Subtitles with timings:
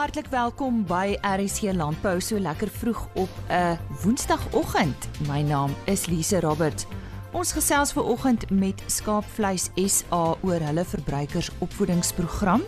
[0.00, 5.08] Hartlik welkom by RSC Landbou so lekker vroeg op 'n Woensdagoggend.
[5.28, 6.86] My naam is Lise Roberts.
[7.32, 12.62] Ons gesels ver oggend met Skaapvleis SA oor hulle verbruikersopvoedingsprogram.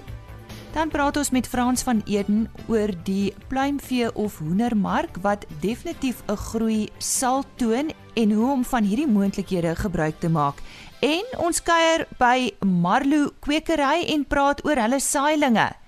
[0.73, 6.37] Dan praat ons met Frans van Eden oor die pluimvee of hoendermark wat definitief 'n
[6.37, 10.61] groei sal toon en hoe om van hierdie moontlikhede gebruik te maak.
[11.01, 15.82] En ons kuier by Marlo Kwekery en praat oor hulle saailinge.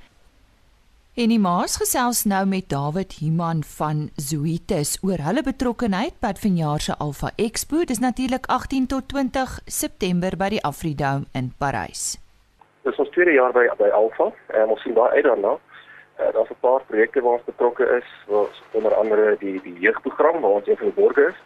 [1.14, 6.82] En die maas gesels nou met David Human van Zoetis oor hulle betrokkeheid by vanjaar
[6.82, 7.84] se Alpha Expo.
[7.86, 12.16] Dis natuurlik 18 tot 20 September by die Afridome in Parys.
[12.82, 15.54] Dis ons tweede jaar by by Alpha en ons sien baie uit daarna.
[16.18, 20.40] Uh, Daar's 'n paar projekte waar ons betrokke is, waar onder andere die die jeugprogram
[20.40, 21.40] waar ons een van die borgers is.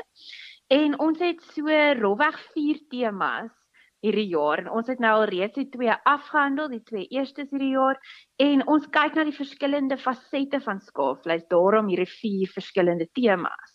[0.68, 1.66] En ons het so
[2.02, 3.50] rofweg 4 temas
[4.04, 7.74] hierdie jaar en ons het nou al reeds die twee afgehandel, die twee eerstes hierdie
[7.74, 8.00] jaar
[8.36, 13.73] en ons kyk na die verskillende fasette van skaapvleis, daarom hierdie vier verskillende temas.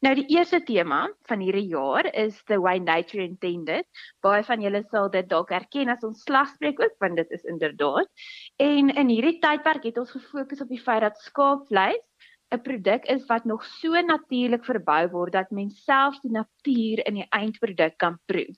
[0.00, 3.86] Nou die eerste tema van hierdie jaar is the way nature intended.
[4.20, 8.08] Baie van julle sal dit dalk herken as ons slagspreuk ook want dit is inderdaad.
[8.56, 12.02] En in hierdie tydperk het ons gefokus op die feit dat skaapvleis
[12.52, 17.20] 'n produk is wat nog so natuurlik verbou word dat mens selfs die natuur in
[17.20, 18.52] die eindproduk kan proe.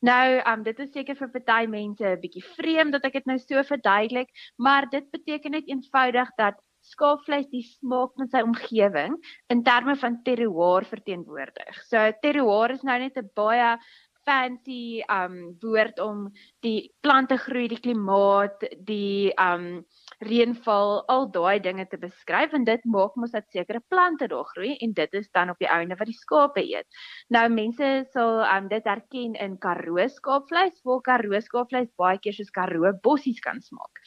[0.00, 3.38] Nou, um dit is seker vir party mense 'n bietjie vreemd dat ek dit nou
[3.38, 9.16] so verduidelik, maar dit beteken net eenvoudig dat skaapvleis die smaak van sy omgewing
[9.52, 11.78] in terme van terroir verteenwoordig.
[11.88, 13.78] So terroir is nou net 'n baie
[14.24, 16.28] fancy um woord om
[16.64, 19.84] die plante groei, die klimaat, die um
[20.22, 24.76] reënval, al daai dinge te beskryf en dit maak mos dat sekere plante daar groei
[24.84, 26.86] en dit is dan op die einde wat die skape eet.
[27.34, 32.52] Nou mense sal um dit herken in Karoo skaapvleis, waar Karoo skaapvleis baie keer soos
[32.54, 34.02] Karoo bossies kan smaak.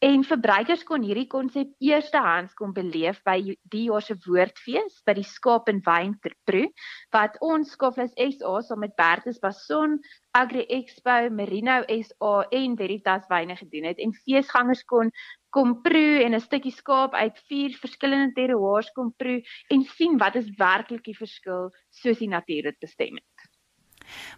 [0.00, 3.38] En verbruikers kon hierdie konsep eerstehands kom beleef by
[3.72, 6.16] die jaar se woordfees by die skaap en wyn
[6.48, 6.66] proe
[7.14, 9.98] wat ons skaapvleis SA saam met Bertus Bason
[10.32, 15.10] Agri Expo, Merino SA en Veritas Wyne gedoen het en feesgangers kon
[15.50, 20.36] kom proe en 'n stukkie skaap uit vier verskillende terroirs kom proe en sien wat
[20.36, 23.48] is werklik die verskil soos die natuur dit bestem het.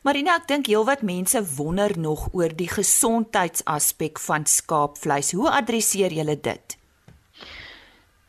[0.02, 5.32] Marina, ek dink heelwat mense wonder nog oor die gesondheidsaspek van skaapvleis.
[5.32, 6.81] Hoe adresseer julle dit?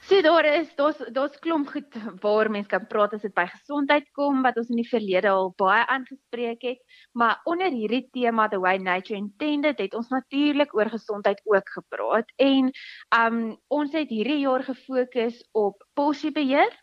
[0.03, 4.09] So daar is daar's daar's klomp goed waar mense kan praat as dit by gesondheid
[4.18, 6.81] kom wat ons in die verlede al baie aangespreek het,
[7.16, 12.34] maar onder hierdie tema the way nature intended het ons natuurlik oor gesondheid ook gepraat.
[12.35, 12.67] En
[13.16, 13.38] um
[13.72, 16.76] ons het hierdie jaar gefokus op porsiebeheer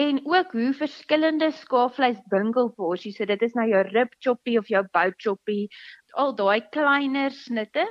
[0.00, 4.72] en ook hoe verskillende skaapvleis bungel porsies, so dit is nou jou rib choppie of
[4.72, 5.68] jou bout choppie,
[6.16, 7.84] al daai kleiner snitte.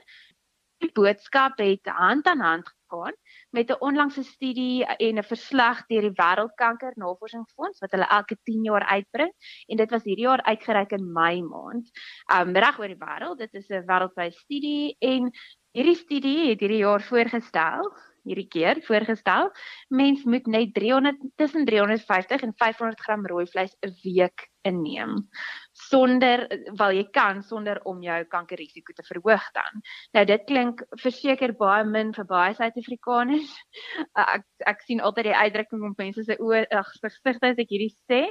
[0.82, 3.14] Die boodskap het hand aan hand gegaan
[3.52, 8.64] met 'n onlangse studie en 'n verslag deur die Wêreldkanker Navorsingsfonds wat hulle elke 10
[8.64, 9.34] jaar uitbring
[9.68, 11.90] en dit was hierdie jaar uitgereik in Mei maand.
[12.38, 15.32] Um reg oor die wêreld, dit is 'n wêreldwye studie en
[15.72, 17.92] hierdie studie het hierdie jaar voorgestel
[18.28, 19.50] hierdie keer voorgestel.
[19.90, 25.28] Mens moet net 300 tussen 350 en 500 gram rooi vleis 'n week inneem.
[25.92, 26.46] Sonder
[26.80, 29.84] wel jy kan sonder om jou kankerrisiko te verhoog dan.
[30.16, 33.54] Nou dit klink verseker baie min vir baie Suid-Afrikaners.
[34.36, 37.94] Ek ek sien altyd die uitdrukking op mense se oë ag gesigte as ek hierdie
[38.10, 38.22] sê.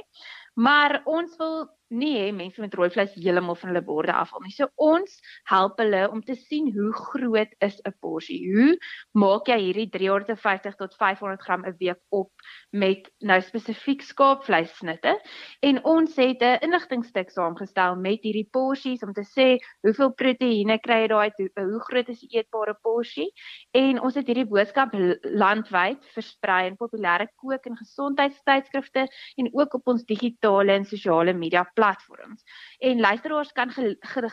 [0.61, 1.55] Maar ons wil
[1.91, 4.53] nie hê mense met rooi vleis heeltemal van hulle borde afhaal nie.
[4.55, 5.17] So ons
[5.49, 8.39] help hulle om te sien hoe groot is 'n porsie.
[8.47, 8.77] Hoe
[9.13, 12.31] maak jy hierdie 350 tot 500 gram 'n week op
[12.71, 15.19] met nou spesifiek skaapvleissnitte?
[15.61, 21.01] En ons het 'n inligtingstuk saamgestel met hierdie porsies om te sê hoeveel proteïene kry
[21.01, 23.31] jy daai hoe, hoe groot is die eetbare porsie?
[23.73, 24.89] En ons het hierdie boodskap
[25.23, 31.71] landwyd versprei in populêre kook en gesondheidstydskrifte en ook op ons digitale en sosiale media
[31.73, 32.43] platforms.
[32.79, 33.71] En luisteraars kan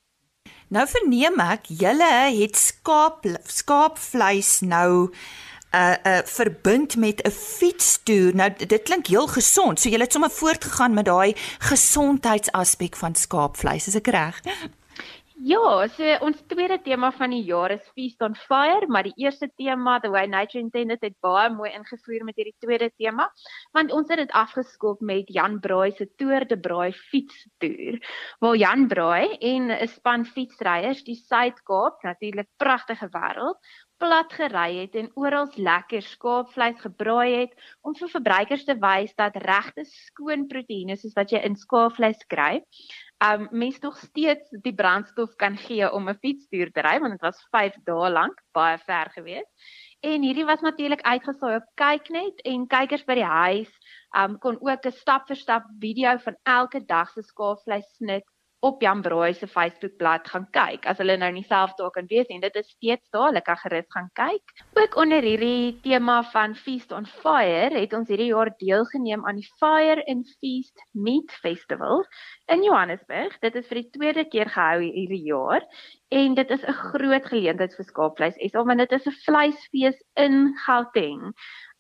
[0.74, 5.12] Nou verneem ek julle het skaap skaapvleis nou
[5.74, 8.36] uh uh verbind met 'n fietstoer.
[8.36, 9.80] Nou dit klink heel gesond.
[9.80, 13.88] So jy het sommer voortgegaan met daai gesondheidsaspek van skaapvleis.
[13.88, 14.42] Is ek reg?
[15.44, 19.50] Ja, so ons tweede tema van die jaar is Feast on Fire, maar die eerste
[19.58, 23.26] tema, The Way Nature Intended, het baie mooi ingevoer met hierdie tweede tema,
[23.76, 27.98] want ons het dit afgeskop met Jan Braai se Tour de Braai fietstoer.
[28.40, 33.60] Waar Jan Braai en 'n span fietsryers die Suid-Kaap, natuurlik pragtige wêreld,
[34.02, 39.38] plat gery het en oral lekker skaapvleis gebraai het om vir verbruikers te wys dat
[39.46, 42.62] regte skoon proteïene soos wat jy in skaapvleis kry,
[43.24, 47.22] um mens nog steeds die brandstof kan gee om 'n fietstoer te ry want dit
[47.22, 49.52] was 5 dae lank baie ver geweest.
[50.02, 53.72] En hierdie was natuurlik uitgesaai op kyknet en kykers by die huis
[54.18, 58.26] um kon ook 'n stap vir stap video van elke dag se skaapvleis snit
[58.64, 60.86] op Jan Braai se Facebookblad gaan kyk.
[60.88, 63.60] As hulle nou nie self daar kan wees nie, dit is steeds daar, hulle kan
[63.60, 64.54] gerus gaan kyk.
[64.80, 69.50] Ook onder hierdie tema van Feast on Fire het ons hierdie jaar deelgeneem aan die
[69.60, 72.06] Fire and Feast Meat Festival
[72.56, 73.36] in Johannesburg.
[73.44, 75.68] Dit is vir die tweede keer gehou hierdie jaar
[76.14, 78.38] en dit is 'n groot geleentheid vir skaapvleis.
[78.38, 81.34] Is omdat dit is 'n vleisfees in Gauteng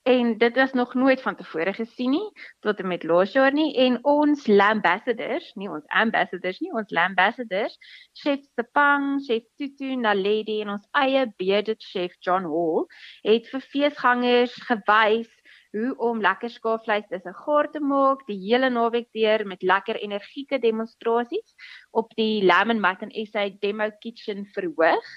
[0.03, 3.75] en dit was nog nooit van tevore gesien nie tot en met laas jaar nie.
[3.75, 7.77] En ons ambassadors nie ons ambassadors nie ons ambassadors
[8.13, 12.83] chef Sepang chef Tutu Naledi en ons eie bearded chef John Hall
[13.23, 15.31] het vir feesgangers gewys
[15.73, 19.95] hoe om lekker skaapvleis dis 'n gaar te maak die hele naweek deur met lekker
[19.95, 21.55] energieke demonstrasies
[21.93, 25.09] op die Lemon Mutton SA Demo Kitchen verhoog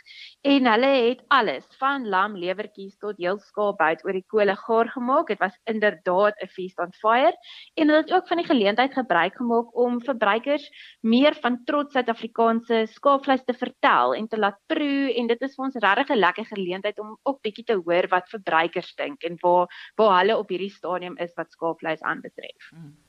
[0.43, 5.32] en hulle het alles van lam lewertjies tot heel skaapbout oor die kolle gaar gemaak
[5.32, 7.34] dit was inderdaad 'n feast on fire
[7.75, 10.69] en hulle het ook van die geleentheid gebruik gemaak om verbruikers
[11.00, 15.64] meer van trots Suid-Afrikaanse skaapvleis te vertel en te laat proe en dit is vir
[15.64, 19.67] ons regtig 'n lekker geleentheid om ook bietjie te hoor wat verbruikers dink en waar
[19.96, 22.70] waar hulle op hierdie stadium is wat skaapvleis aanbetref.
[22.70, 23.06] Hmm.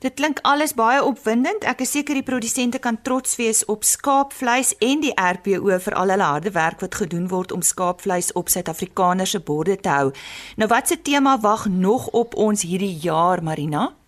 [0.00, 1.64] Dit klink alles baie opwindend.
[1.64, 6.14] Ek is seker die produsente kan trots wees op skaapvleis en die RPO vir al
[6.14, 10.10] hulle harde werk wat gedoen word om skaapvleis op Suid-Afrikaners se borde te hou.
[10.56, 13.99] Nou watse tema wag nog op ons hierdie jaar, Marina?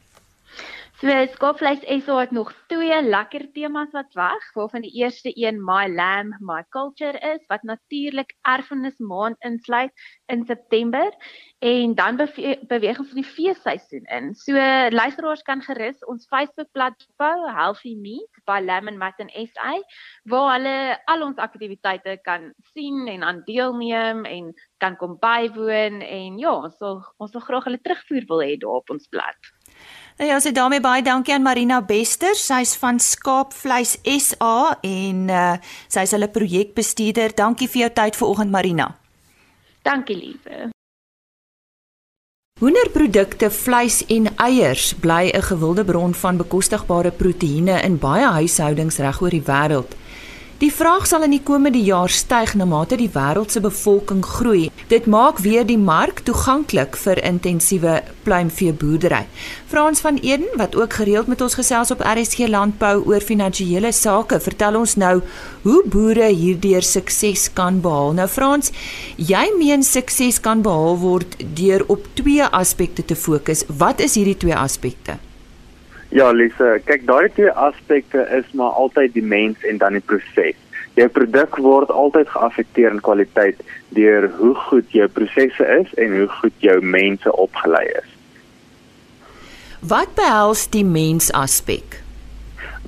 [1.02, 5.88] So Skaapvleis SA het nog twee lekker temas wat wag, waarvan die eerste een My
[5.90, 9.91] Lamb, My Culture is wat natuurlik erfenis maand insluit
[10.31, 11.10] in September
[11.58, 12.20] en dan
[12.70, 14.31] beweeg ons vir die feesseisoen in.
[14.38, 14.55] So
[14.94, 19.74] luisteraars kan gerus ons Facebookblad volg, Healthy Meat by Lamb and Mutton SA,
[20.31, 20.77] waar hulle
[21.10, 26.79] al ons aktiwiteite kan sien en aan deelneem en kan kom bywoon en ja, ons
[26.79, 29.53] sal ons sal graag hulle terugvoer wil hê daar op ons blad.
[30.20, 32.34] Nou ja, sê daarmee baie dankie aan Marina Bester.
[32.36, 35.56] Sy's van Skaapvleis SA en uh,
[35.88, 37.32] sy's hulle projekbestuurder.
[37.34, 38.92] Dankie vir jou tyd vanoggend Marina.
[39.82, 40.70] Dankie lieve.
[42.62, 49.20] Hoenderprodukte, vleis en eiers bly 'n gewilde bron van bekostigbare proteïene in baie huishoudings reg
[49.20, 49.96] oor die wêreld.
[50.62, 54.69] Die vraag sal in die komende jaar styg na mate die wêreld se bevolking groei.
[54.92, 59.24] Dit maak weer die mark toeganklik vir intensiewe pluimveeboerdery.
[59.72, 64.38] Frans van Eden wat ook gereeld met ons gesels op RSG Landbou oor finansiële sake,
[64.38, 65.16] vertel ons nou
[65.66, 68.14] hoe boere hierdeur sukses kan behaal.
[68.20, 68.70] Nou Frans,
[69.19, 73.66] jy meen sukses kan behaal word deur op twee aspekte te fokus.
[73.66, 75.19] Wat is hierdie twee aspekte?
[76.12, 80.58] Ja, Lise, kyk daai twee aspekte is maar altyd die mens en dan die proses.
[80.94, 83.62] Jou produk word altyd geaffekteer in kwaliteit
[83.96, 88.10] deur hoe goed jou prosesse is en hoe goed jou mense opgelei is.
[89.81, 92.02] Wat behels die mens aspek?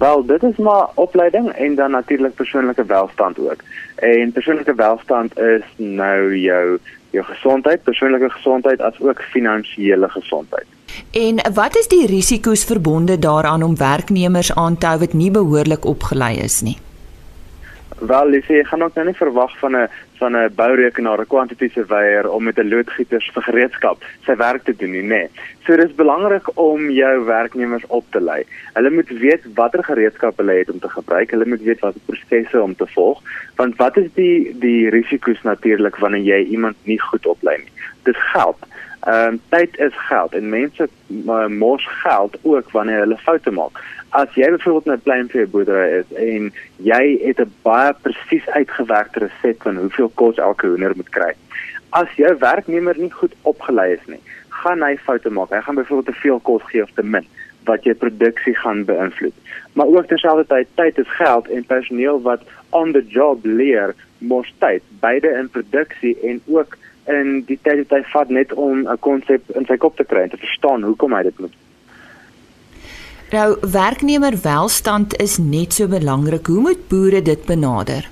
[0.04, 3.64] Wel, dit is maar opleiding en dan natuurlik persoonlike welstand ook.
[4.04, 6.78] En persoonlike welstand is nou jou
[7.10, 10.66] jou gesondheid, persoonlike gesondheid as ook finansiële gesondheid.
[11.10, 15.84] En wat is die risiko's verbonde daaraan om werknemers aan te hou wat nie behoorlik
[15.84, 16.78] opgelei is nie?
[18.02, 21.26] Wel, jy sê jy gaan ook nou nie verwag van 'n van 'n bourekenaar, 'n
[21.26, 25.08] quantity surveyor om met 'n loodgieter se gereedskap sy werk te doen nie, nê.
[25.08, 25.28] Nee.
[25.64, 28.42] So dis belangrik om jou werknemers op te lei.
[28.72, 31.30] Hulle moet weet watter gereedskap hulle het om te gebruik.
[31.30, 33.22] Hulle moet weet watter prosesse om te volg,
[33.56, 37.72] want wat is die die risiko's natuurlik wanneer jy iemand nie goed oplei nie?
[38.02, 38.58] Dis geld.
[39.04, 43.82] Ehm um, tyd is geld en mense uh, mors geld ook wanneer hulle foute maak
[44.14, 49.62] as jy byvoorbeeld 'n kleinvee boerdery is en jy het 'n baie presies uitgewerkte resep
[49.62, 51.32] van hoeveel kos elke hoender moet kry.
[51.88, 55.50] As jou werknemer nie goed opgelei is nie, gaan hy foute maak.
[55.50, 57.26] Hy gaan byvoorbeeld te veel kos gee of te min
[57.64, 59.34] wat jou produksie gaan beïnvloed.
[59.73, 64.82] Maar ook terselfdertyd tyd is geld en personeel wat on the job leer mos tyd,
[65.00, 69.50] beide in produksie en ook in die tyd wat hy vat net om 'n konsep
[69.56, 71.52] in sy kop te kry en te verstaan hoekom hy dit moet
[73.34, 76.46] Nou werknemer welstand is net so belangrik.
[76.46, 78.06] Hoe moet boere dit benader?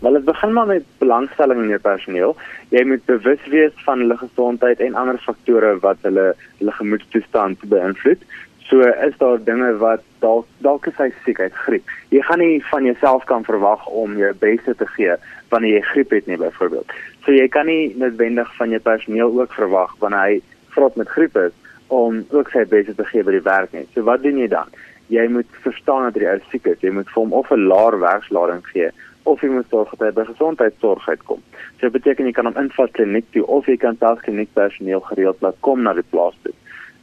[0.00, 2.36] Wel, dit begin maar met belangstelling in jou personeel.
[2.68, 8.24] Jy moet bewus wees van hulle gesondheid en ander faktore wat hulle hulle gemoedstoestand beïnvloed.
[8.70, 11.90] So is daar dinge wat dalk dalk is hy siek uit griep.
[12.08, 15.18] Jy gaan nie van jouself kan verwag om jou beste te gee
[15.54, 16.90] wanneer jy griep het nie byvoorbeeld.
[17.24, 20.40] So jy kan nie noodwendig van jou personeel ook verwag wanneer hy
[20.74, 21.54] vrot met griep is
[21.94, 23.88] om ook sy beste te gee by die werk net.
[23.94, 24.72] So wat doen jy dan?
[25.12, 26.80] Jy moet verstaan dat hy ou siek is.
[26.82, 28.90] Jy moet vir hom of 'n laer werkslading gee
[29.24, 31.40] of jy moet sorg dat hy by gesondheidsorg uitkom.
[31.78, 35.00] So dit beteken jy kan hom invat kliniek toe of jy kan self kliniek personeel
[35.08, 36.52] gereeld laat kom na die plaas toe.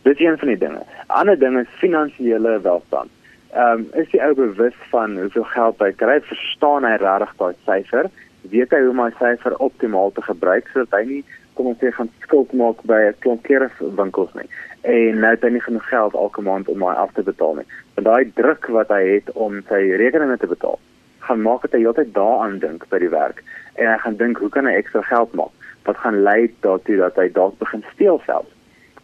[0.03, 0.83] Dit is een van die dinge.
[1.07, 3.09] Ander ding is finansiële welstand.
[3.51, 6.19] Ehm um, is jy ou bewus van hoeveel geld hy kry?
[6.29, 8.11] Verstaan hy regtig daai syfer?
[8.49, 11.91] Weet hy hoe om hy syfer optimaal te gebruik sodat hy nie kom ons sê
[11.93, 14.49] gaan skuld maak by 'n klomp klerewinkels nie
[14.81, 17.67] en nou het hy nie genoeg geld elke maand om hy af te betaal nie.
[17.95, 20.79] Want daai druk wat hy het om sy rekeninge te betaal,
[21.19, 23.43] gaan maak dat hy heeltyd daaraan dink by die werk
[23.75, 25.53] en hy gaan dink hoe kan hy ekstra geld maak?
[25.85, 28.45] Wat gaan lei daartoe dat hy dalk begin steel self.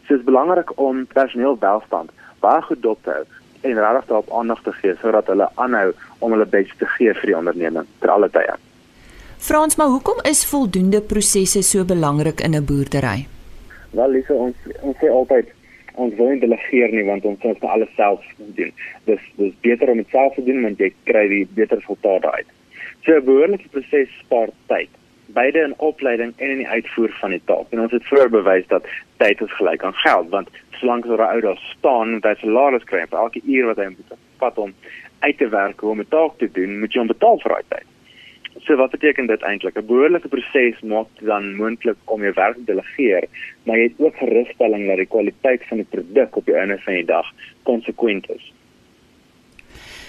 [0.08, 3.26] So is belangrik om personeel welstand baie goed dop te hou
[3.62, 7.34] en regtig daarop aandag te gee sodat hulle aanhou om hulle bes te gee vir
[7.34, 8.54] die onderneming ter alle tye.
[9.38, 13.28] Frans, maar hoekom is voldoende prosesse so belangrik in 'n boerdery?
[13.92, 15.46] Wel, Lise, ons ons sê altyd
[15.94, 18.74] ons wil nie delegeer nie want ons moet alles self doen.
[19.06, 22.48] Dis dis beter om dit self te doen want jy kry die beter resultate uit.
[23.06, 24.90] So 'n behoorlike proses spaar tyd,
[25.26, 27.66] beide in opleiding en in die uitvoer van die taak.
[27.70, 28.86] En ons het vroeër bewys dat
[29.18, 32.84] tyd is gelyk aan geld want solank as 'n ou daar staan en hy salaris
[32.84, 34.74] kry vir elke uur wat hy moet vat om
[35.20, 37.88] uit te werk om 'n taak te doen, moet jy hom betaal vir daai tyd.
[38.66, 39.78] So wat beteken dit eintlik?
[39.78, 43.28] 'n Behoorlike proses maak dan moontlik om jou werk te delegeer,
[43.64, 46.94] maar jy het ook gerusstelling dat die kwaliteit van die produk op die einde van
[46.94, 47.34] die dag
[47.64, 48.54] konsekwent is.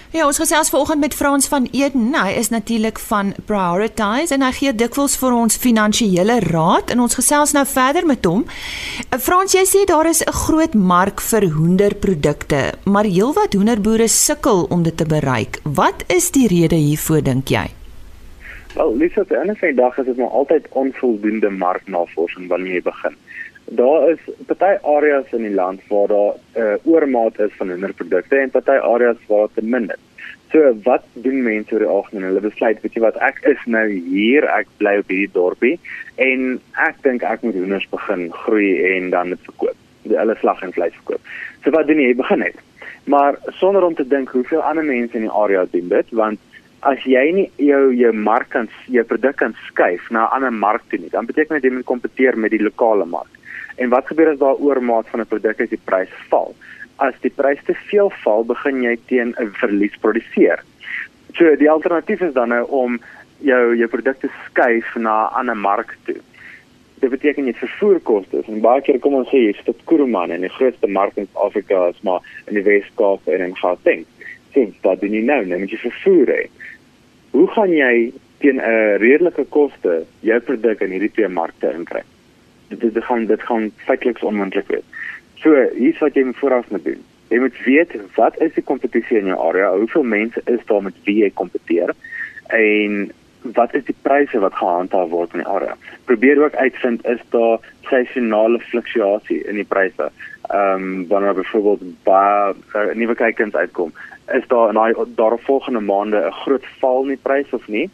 [0.09, 2.15] Ja, ons gesels vanoggend met Frans van Eden.
[2.17, 7.19] Hy is natuurlik van Prioritize en hy gee dikwels vir ons finansiële raad en ons
[7.19, 8.47] gesels nou verder met hom.
[8.49, 14.67] Eh, Frans, jy sê daar is 'n groot mark vir hoenderprodukte, maar heelwat hoenderboere sukkel
[14.71, 15.61] om dit te bereik.
[15.65, 17.78] Wat is die rede hiervoor dink jy?
[18.75, 22.83] Wel, Lisa, te einde van die dag is dit maar altyd onvoldoende marknavorsing wanneer jy
[22.83, 23.15] begin.
[23.81, 27.71] Daar is party areas in die land waar daar 'n uh, eh, oormaat is van
[27.71, 30.05] hoenderprodukte en party areas waar dit min is.
[30.53, 32.25] So, wat doen mense oor die algemeen?
[32.25, 35.77] Hulle besluit, weet jy wat, ek is nou hier, ek bly op hierdie dorpie
[36.17, 39.77] en ek dink ek moet hoenders begin groei en dan dit verkoop.
[40.09, 41.21] Hulle slag en vleis verkoop.
[41.65, 42.13] So wat doen jy?
[42.13, 42.57] Jy begin net.
[43.05, 46.41] Maar sonder om te dink hoeveel ander mense in die area doen dit, want
[46.81, 50.83] as jy nie jou jou mark kan jou produk kan skuif na 'n ander mark
[50.91, 53.33] toe nie, dan beteken dit jy moet kompeteer met die lokale mark.
[53.77, 56.55] En wat gebeur as daar oormaat van 'n produk as die prys val?
[56.97, 60.63] As die prys te veel val, begin jy teen 'n verlies produseer.
[61.35, 63.01] So die alternatief is dan nou om
[63.39, 66.21] jou jou produkte skuif na 'n ander mark toe.
[67.01, 68.43] Dit beteken jy vervoerkoste.
[68.47, 71.89] En baie keer kom ons sê jy stop Kuruman en die grootste mark in Afrika
[71.89, 74.05] is maar in die Weskaap en in Gauteng.
[74.59, 75.45] Sien, wat doen jy nou?
[75.47, 76.43] Nou moet jy vervoer hê
[77.31, 78.13] hoe gaan jy
[78.43, 82.03] teen 'n redelike koste jou produk in hierdie twee markte inkry?
[82.69, 84.87] Dit dit gaan dit gaan feitelik onmoontlik wees.
[85.43, 87.05] So, hier's wat jy moet vooraf moet doen.
[87.29, 89.77] Jy moet weet wat is die kompetisie in jou area?
[89.77, 91.95] Hoeveel mense is daar met wie jy kompeteer?
[92.49, 93.13] En
[93.43, 95.77] wat is die pryse wat gehandhaaf word in die area?
[96.05, 100.11] Probeer ook uitvind is daar seisonale fluktuasie in die pryse.
[100.49, 103.93] Ehm um, wanneer byvoorbeeld baie uh, nuwe kykens uitkom,
[104.33, 107.91] is daar in daai daarvolgende maande 'n groot val in die prys of nie,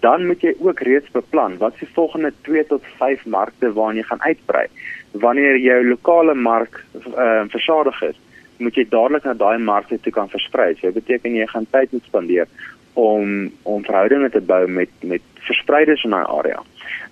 [0.00, 4.02] dan moet jy ook reeds beplan wat se volgende 2 tot 5 markte waarna jy
[4.02, 4.66] gaan uitbrei.
[5.10, 8.18] Wanneer jou lokale mark uh, versadig is,
[8.56, 10.74] moet jy dadelik na daai markte toe kan versprei.
[10.74, 12.48] So, dit beteken jy gaan tyd moet spandeer
[12.94, 16.62] om om verhoudinge te bou met met verspreiders in daai area.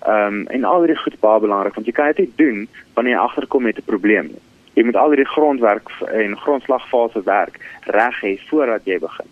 [0.01, 3.15] Ehm um, en al hierdie goed baie belangrik want jy kan dit nie doen wanneer
[3.15, 4.45] jy agterkom met 'n probleem nie.
[4.73, 7.59] Jy moet al hierdie grondwerk en grondslagfase werk
[7.91, 9.27] reg hê voordat jy begin.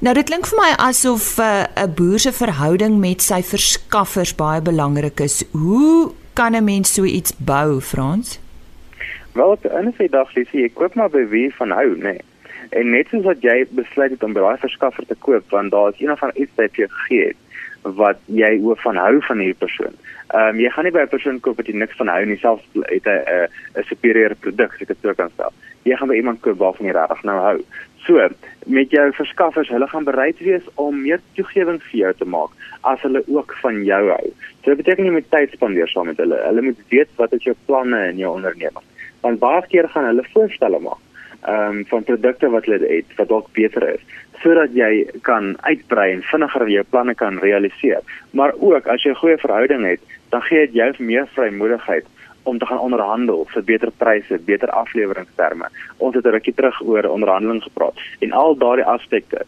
[0.00, 4.34] Nou dit klink vir my asof eh, 'n uh, boer se verhouding met sy verskaffers
[4.34, 5.44] baie belangrik is.
[5.52, 8.40] Hoe kan 'n mens so iets bou, Frans?
[9.32, 12.02] Wel, op 'n ander dag sê jy koop maar by wie van hou, nê.
[12.02, 12.20] Nee.
[12.70, 15.88] En net soos wat jy besluit het om by daai verskaffer te koop, want daar
[15.88, 17.36] is een of ander iets wat jy gegee het
[17.96, 19.94] wat jy oor van hou van hierdie persoon.
[20.28, 22.38] Ehm um, jy gaan nie by 'n persoon koop wat jy niks van hou nie,
[22.38, 23.48] selfs het hy 'n
[23.80, 25.52] 'n superieur produk, as ek dit sou kan stel.
[25.84, 27.58] Jy gaan by iemand koop waarvan jy regtig nou hou.
[28.06, 28.28] So,
[28.66, 32.50] met jou verskaffers, hulle gaan bereid wees om meer toegewings vir jou te maak
[32.82, 34.28] as hulle ook van jou hou.
[34.64, 36.38] So dit beteken jy moet tyd spandeer saam met hulle.
[36.46, 38.84] Hulle moet weet wat is jou planne in jou onderneming.
[39.20, 41.07] Want baie keer gaan hulle voorstelle maak
[41.46, 44.02] ehm um, van produkte wat hulle het wat dalk beter is
[44.42, 48.02] sodat jy kan uitbrei en vinniger jou planne kan realiseer.
[48.30, 52.06] Maar ook as jy 'n goeie verhouding het, dan gee dit jou meer vrymoedigheid
[52.42, 55.68] om te gaan onderhandel vir beter pryse, beter afleweringsterme.
[55.96, 59.46] Ons het 'n rukkie terug oor onderhandeling gepraat en al daardie aspekte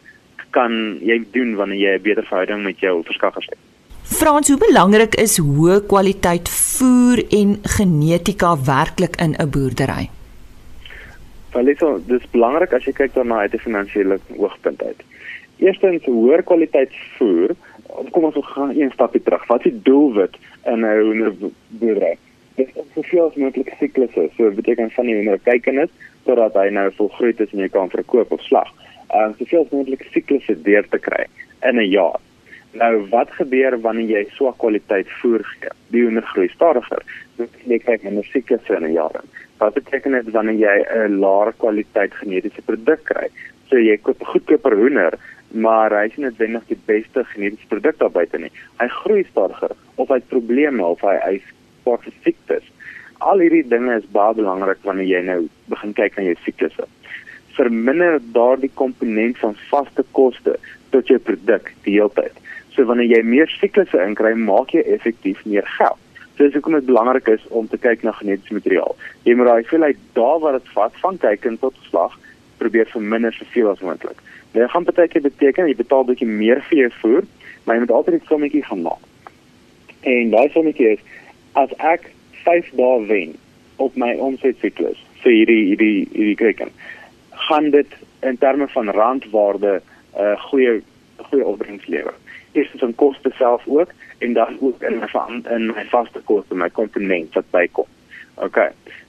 [0.50, 3.59] kan jy doen wanneer jy 'n beter verhouding met jou verskaffers het.
[4.02, 10.19] Frans, hoe belangrik is hoë kwaliteit voer en genetika werklik in 'n boerdery?
[11.50, 15.00] Valeso, dis belangrik as jy kyk daarna uit 'n finansiële oogpunt uit.
[15.59, 17.50] Eerstens, hoër kwaliteit voer.
[18.11, 19.47] Kom ons gaan een stapie terug.
[19.47, 22.16] Wat is die doelwit in 'n hoenderboerdery?
[22.54, 24.30] Dit is soveel as moontlik siklusse.
[24.37, 25.90] So beteken van die hoender kykenis
[26.25, 28.71] sodat hy nou volgroei is en jy kan verkoop of slag.
[29.09, 31.25] Ehm uh, soveel as moontlik siklusse deur te kry
[31.62, 32.21] in 'n jaar.
[32.73, 35.71] Nou wat gebeur wanneer jy swak kwaliteit voer gee?
[35.90, 37.02] Die hoender groei stadiger.
[37.66, 39.20] Jy kyk na siklusse in 'n jaar.
[39.59, 40.76] Wat beteken dit wanneer jy
[41.07, 43.29] 'n laer kwaliteit genetiese produk kry?
[43.68, 45.18] So jy koop 'n goedkoper hoender,
[45.50, 48.50] maar hy is nie noodwendig die beste genetiese produk daar buite nie.
[48.81, 51.42] Hy groei stadiger of hy het probleme of hy hy
[51.81, 52.64] sport siektes.
[53.18, 56.87] Al hierdie dinge is baie belangrik wanneer jy nou begin kyk na jou siklusse.
[57.57, 60.57] Verminder daardie komponent van vaste koste
[60.90, 62.33] tot jou produk die hele tyd.
[62.74, 65.98] So wanneer jy meer siklusse inkry, maak jy effektief meer geld.
[66.40, 68.94] Dis hoekom dit belangrik is om te kyk na genetiese materiaal.
[69.29, 72.14] Jy moet daai veel uit daar waar dit vat van teiken tot slag
[72.62, 74.22] probeer verminder soveel as moontlik.
[74.55, 77.29] Dit gaan beteken beteken jy betaal bietjie meer vir jou voer,
[77.64, 79.05] maar jy moet altyd 'n sommetjie gaan maak.
[80.00, 81.05] En daai sommetjie is
[81.53, 82.09] as ek
[82.44, 83.37] 5 dae wen
[83.76, 86.72] op my omsetsiklus vir hierdie hierdie hierdie teiken,
[87.31, 89.83] gaan dit in terme van randwaarde
[90.16, 90.81] 'n uh, goeie
[91.16, 92.14] goeie opbrengs lewer.
[92.53, 95.09] Dis van koste self ook en dan ook in my
[95.54, 97.88] in my vaste koste my komponent wat bykom.
[98.35, 98.59] OK.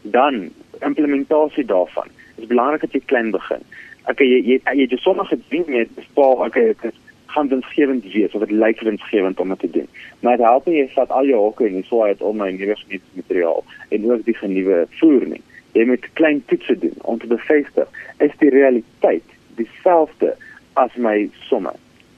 [0.01, 2.07] Dan implementasie daarvan.
[2.35, 3.63] Dit is belangrik dat jy klein begin.
[4.09, 6.99] OK, jy jy jy jy sommige dinge bespaar, OK, dit is
[7.31, 9.87] gaan winsgewend wees of dit lyk winsgewend om dit te doen.
[10.19, 12.75] Maar dit help jy vat al jou hokke en jy swaai dit om na nuwe
[13.19, 15.43] materiaal en ook die nuwe voer nie.
[15.77, 20.35] Jy moet klein toetse doen om te bevestig is die realiteit dieselfde
[20.73, 21.71] as my somme.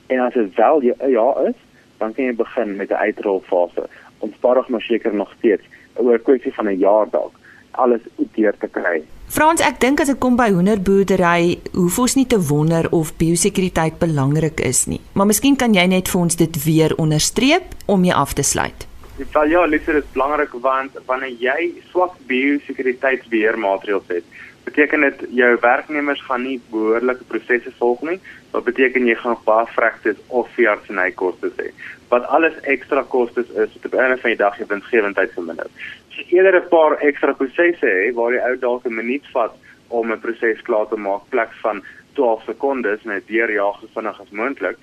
[0.07, 1.59] En as dit wel ja, ja is,
[2.03, 3.87] dan kan jy begin met 'n uitrolfase.
[4.19, 5.63] Ons stadig maar seker nog steeds
[5.95, 7.33] oor 'n kwessie van 'n jaar dalk
[7.71, 9.01] alles uitdeur te kry.
[9.33, 13.97] Frans, ek dink as dit kom by hoenderboerdery, hoef ons nie te wonder of biosekuriteit
[13.99, 14.99] belangrik is nie.
[15.17, 18.87] Maar miskien kan jy net vir ons dit weer onderstreep om jy af te sluit.
[19.33, 24.23] Wel ja, dit is belangrik want wanneer jy swak biosekuriteitsbeheermaatreëls het,
[24.63, 28.19] beteken dit jou werknemers gaan nie behoorlike prosesse volg nie.
[28.53, 31.71] Wat beteken jy gaan baie vragtes of veeartsenykoste hê.
[32.11, 35.69] Wat alles ekstra kostes is, op 'n einde van die dag jy winsgewendheid verminder.
[36.09, 39.53] Jy eerder 'n paar ekstra prosesse het waar jy ou dalk 'n minuut vat
[39.87, 44.29] om 'n proses klaar te maak plek van 12 sekondes met deurjaag so vinnig as
[44.29, 44.77] moontlik,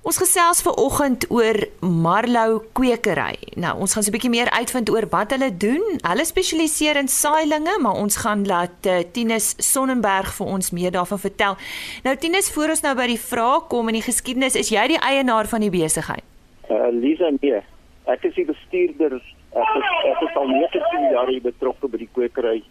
[0.00, 3.34] Ons gesels ver oggend oor Marlou kwekery.
[3.60, 5.82] Nou, ons gaan so 'n bietjie meer uitvind oor wat hulle doen.
[6.00, 11.18] Hulle spesialiseer in saailinge, maar ons gaan laat uh, Tinus Sonnenberg vir ons meer daarvan
[11.18, 11.56] vertel.
[12.04, 15.02] Nou Tinus, voor ons nou by die vraag kom in die geskiedenis, is jy die
[15.04, 16.24] eienaar van die besigheid?
[16.70, 17.60] Uh Lisa nee.
[18.06, 19.20] Ek is die bestuurder.
[19.52, 22.62] Ek is, ek is al 19 jaar betrokke by die kwekery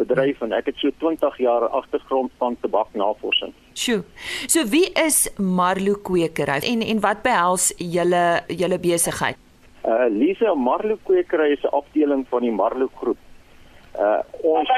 [0.00, 3.52] bedryf en ek het so 20 jaar agtergrond van tabaknavorsing.
[3.80, 4.02] Sjoe.
[4.46, 8.24] So wie is Marlo Kwekery en en wat behels julle
[8.60, 9.38] julle besigheid?
[9.88, 13.16] Uh Lisa Marlo Kwekery is 'n afdeling van die Marlo groep.
[13.96, 14.68] Uh ons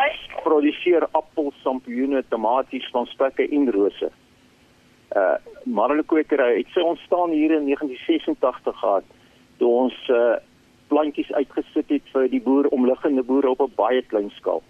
[0.45, 4.11] produseer appels, sampioene, tomaties, van spekke en rose.
[5.17, 9.05] Uh Marlo Kwekery het sy ontstaan hier in 1986 gehad
[9.59, 10.37] toe ons uh
[10.89, 14.63] plantjies uitgesit het vir die boer omliggende boere op 'n baie klein skaal.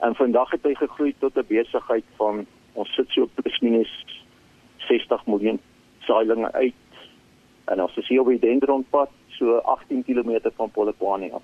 [0.00, 3.90] En vandag het hy gegroei tot 'n besigheid van ons sit so plus minus
[4.88, 5.60] 60 miljoen
[6.06, 6.74] saailinge uit.
[7.64, 11.42] En ons is hier op die Dendronpad, so 18 km van Polokwane af.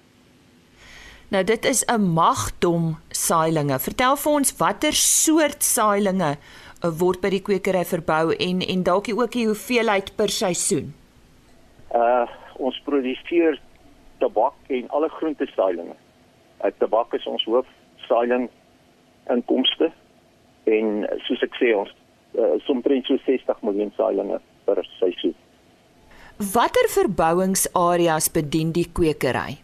[1.29, 3.79] Nou dit is 'n magdom saailinge.
[3.79, 6.37] Vertel vir ons watter soort saailinge
[6.85, 10.95] uh, word by die kwekery verbou en en dalk ook die hoeveelheid per seisoen.
[11.95, 12.27] Uh
[12.59, 13.61] ons produseer
[14.19, 15.95] tabak en alle groente saailinge.
[16.65, 17.67] Uh, tabak is ons hoof
[18.09, 18.49] saailing
[19.31, 19.93] inkomste
[20.69, 21.91] en soos ek sê ons
[22.39, 25.37] uh, somtrent so 60 miljoen saailinge per seisoen.
[26.55, 29.59] Watter verbouingsareas bedien die kwekery?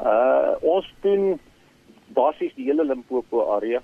[0.00, 0.32] Uh
[0.74, 1.36] ons doen
[2.16, 3.82] basies die hele Limpopo area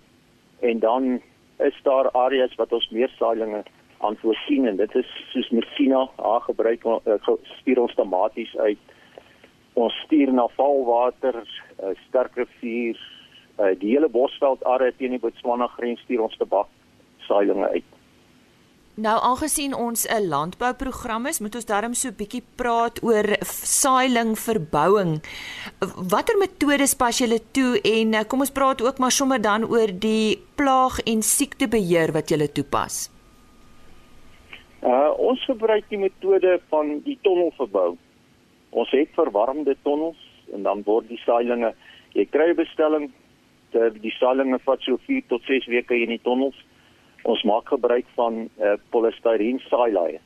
[0.67, 1.21] en dan
[1.67, 3.63] is daar areas wat ons meer saailinge
[4.01, 7.19] aan voorsien en dit is soos Messina, haar gebruik uh,
[7.61, 8.95] stuur ons tomaties uit.
[9.79, 12.99] Ons stuur na Valwater, uh, Sterkrivier,
[13.61, 16.69] uh, die hele Bosveld area teen die Botswana grens stuur ons tabak
[17.29, 17.97] saailinge uit.
[19.01, 24.37] Nou aangesien ons 'n landbouprogram is, moet ons darm so 'n bietjie praat oor saailing
[24.39, 25.23] verbouing.
[26.11, 29.89] Watter metodes pas julle toe en eh, kom ons praat ook maar sommer dan oor
[29.89, 33.11] die plaag en siektebeheer wat julle toepas.
[34.83, 37.97] Uh ons gebruik die metode van die tonnelverbou.
[38.71, 40.21] Ons het verwarmde tonnels
[40.53, 41.75] en dan word die saailinge,
[42.13, 43.13] jy kry 'n bestelling
[43.75, 46.59] uh, die saailinge vat so 4 tot 6 weke in die tonnels.
[47.29, 50.21] Ons maak gebruik van uh, polistireen saailaaie.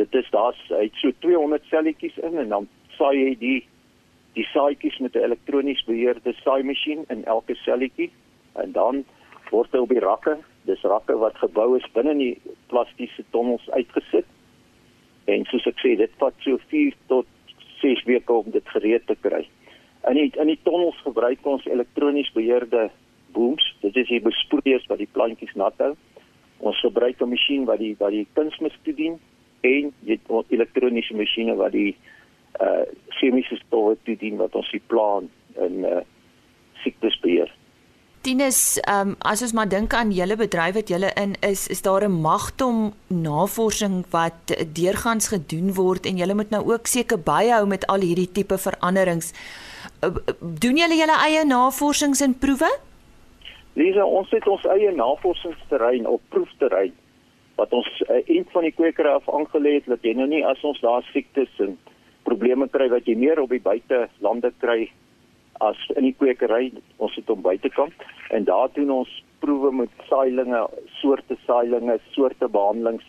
[0.00, 3.58] Dit is daar's uit so 200 selletjies in en dan saai jy die
[4.38, 8.10] die saaitjies met 'n elektronies beheerde saaimasjien in elke selletjie
[8.54, 9.04] en dan
[9.50, 10.36] word hy op die rakke,
[10.68, 12.38] dis rakke wat gebou is binne die
[12.70, 14.26] plastiese tonnels uitgesit.
[15.26, 17.26] En soos ek sê, dit vat so 4 tot
[17.80, 19.42] 6 weke om dit gereed te kry.
[20.08, 22.90] In die in die tonnels gebruik ons elektronies beheerde
[23.32, 23.64] booms.
[23.80, 25.94] Dit is die besproeiers wat die plantjies nat hou.
[26.58, 29.18] Ons gebruik 'n masjien wat die wat die kunsmis toedien
[29.60, 31.96] en jy het elektroniese masjiene wat die
[32.60, 32.84] uh
[33.20, 36.00] chemiese stowwe toedien wat ons die plant in uh
[36.82, 37.50] siektes beheer.
[38.20, 42.04] Tinus, um, as ons maar dink aan julle bedryf wat julle in is, is daar
[42.04, 47.86] 'n magtom navorsing wat deurgangs gedoen word en julle moet nou ook seker byhou met
[47.86, 49.32] al hierdie tipe veranderings.
[50.00, 52.68] Doen julle julle eie navorsings en proewe?
[53.76, 56.94] Lisa, ons het ons eie navorsingsterrein op proefterrein
[57.60, 60.62] wat ons uh, een van die kwekery af aangelê het dat jy nou nie as
[60.64, 61.74] ons daar siektes en
[62.24, 64.86] probleme kry wat jy meer op die buitelande kry
[65.60, 69.12] as in die kwekery ons het hom buitekant en daar doen ons
[69.44, 70.62] proewe met saailinge,
[71.02, 73.04] soorte saailinge, soorte behandelings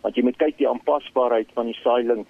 [0.00, 2.24] want jy moet kyk die aanpasbaarheid van die saailing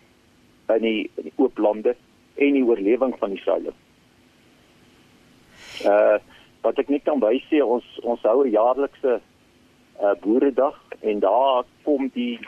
[0.75, 1.94] in die, in die oop lande
[2.42, 3.79] en die oorlewing van die saailing.
[5.85, 6.19] Uh
[6.61, 9.21] wat ek net kan bysê ons ons hou 'n jaarlikse
[10.01, 12.38] uh boeredag en daar kom die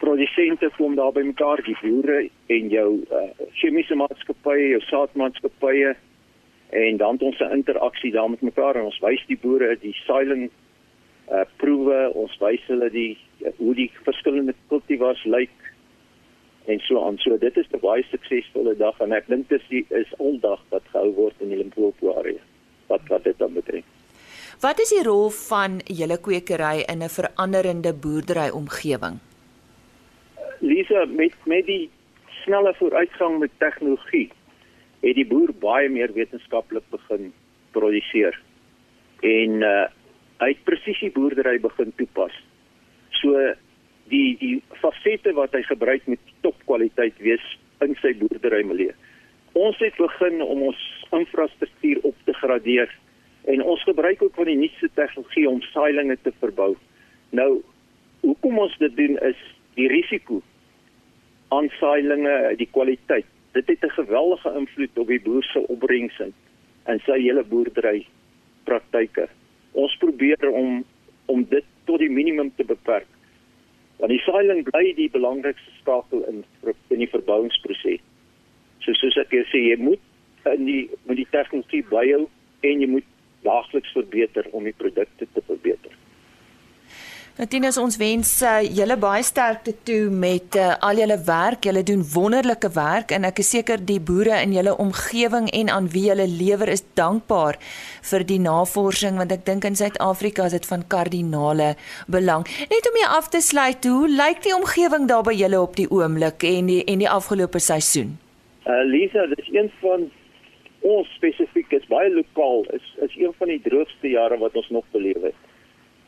[0.00, 5.96] produsente kom daar by mekaar die boere en jou uh chemiese maatskappye, jou saadmaatskappye
[6.70, 9.96] en dan het ons 'n interaksie daar met mekaar en ons wys die boere die
[10.06, 10.50] saailing
[11.30, 15.65] uh proewe, ons wys hulle die uh, hoe die verskillende kultivars lyk
[16.66, 17.18] en so aan.
[17.18, 20.60] So dit is 'n baie suksesvolle dag en ek dink dit is die is aldag
[20.70, 22.42] wat gehou word in die Limpopo area
[22.86, 23.84] wat wat dit dan betref.
[24.60, 29.18] Wat is die rol van julle kwekery in 'n veranderende boerdery omgewing?
[30.60, 31.90] Lisa, met met die
[32.42, 34.30] snelle vooruitgang met tegnologie
[35.00, 37.32] het die boer baie meer wetenskaplik begin
[37.70, 38.40] produseer.
[39.20, 39.86] En uh
[40.36, 42.32] hy het presisie boerdery begin toepas.
[43.10, 43.54] So
[44.08, 47.44] die die fasette wat hy gebruik met topkwaliteit wees
[47.84, 48.94] in sy boerdery milieu.
[49.56, 50.80] Ons het begin om ons
[51.16, 52.90] infrastruktuur op te gradeer
[53.46, 56.74] en ons gebruik ook van die nuutste tegnologie om saailinge te verbou.
[57.30, 57.62] Nou,
[58.20, 59.40] hoekom ons dit doen is
[59.78, 60.42] die risiko
[61.54, 63.26] aan saailinge, die kwaliteit.
[63.54, 66.20] Dit het 'n geweldige invloed op die boer se opbrengs
[66.84, 68.06] en sy hele boerdery
[68.64, 69.28] praktyke.
[69.72, 70.84] Ons probeer om
[71.26, 73.06] om dit tot die minimum te beperk.
[74.36, 76.42] Saailing bly die belangrikste skakel in
[76.92, 78.02] in die verbouingsproses.
[78.84, 80.02] So soos ek sê, jy moet
[80.52, 82.26] in die met die tegnologie byhou
[82.68, 83.08] en jy moet
[83.46, 85.94] daagliks verbeter om die produkte te verbeter.
[87.36, 91.66] Natinus ons wens uh, julle baie sterkte toe met uh, al julle werk.
[91.68, 95.90] Julle doen wonderlike werk en ek is seker die boere in julle omgewing en aan
[95.92, 97.58] wie julle lewer is dankbaar
[98.08, 101.74] vir die navorsing want ek dink in Suid-Afrika is dit van kardinale
[102.08, 102.48] belang.
[102.72, 105.90] Net om jou af te sluit, hoe lyk die omgewing daar by julle op die
[105.92, 108.16] oomblik en die en die afgelope seisoen?
[108.64, 110.08] Uh, Lisa, dit is een van
[110.88, 112.64] ons spesifiek is baie lokaal.
[112.80, 115.42] Is is een van die droogste jare wat ons nog beleef het.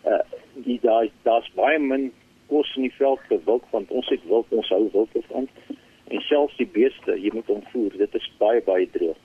[0.09, 0.25] Uh,
[0.73, 2.11] die daar daar's baie min
[2.49, 5.49] kos in die veld vir wild want ons het wild ons hou wild van
[6.09, 9.25] en selfs die beeste jy moet omvoer dit is baie baie droog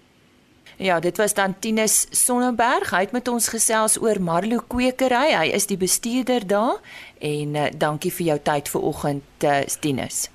[0.78, 2.90] Ja, dit was dan Tinus Sonneberg.
[2.90, 5.30] Hy het met ons gesels oor Marlo Kwekery.
[5.36, 6.80] Hy is die bestuurder daar
[7.20, 10.30] en uh, dankie vir jou tyd vanoggend, uh, Tinus.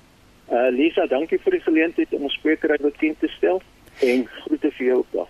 [0.49, 3.59] Uh Lisa, dankie vir die geleentheid om ons kwekery bekend te stel
[4.05, 5.27] en groete vir jou ook.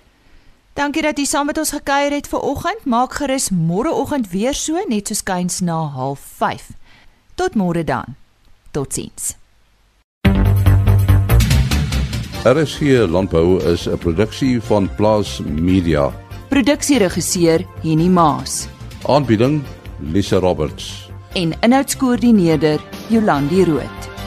[0.73, 2.85] Dankie dat jy saam met ons gekuier het vanoggend.
[2.85, 6.75] Maak gerus môreoggend weer so net so skuins na 05:30.
[7.35, 8.15] Tot môre dan.
[8.71, 9.35] Totsiens.
[12.45, 16.11] RSG Landbou is 'n produksie van Plaas Media.
[16.49, 18.67] Produksieregisseur Henny Maas.
[19.05, 19.63] Aanbieding
[19.99, 21.09] Lisa Roberts.
[21.33, 24.18] En inhoudskoördineerder Jolandi Root.